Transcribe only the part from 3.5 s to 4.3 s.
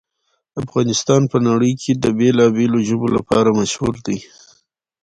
مشهور دی.